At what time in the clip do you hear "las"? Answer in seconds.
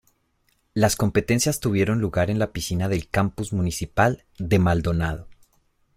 0.73-0.95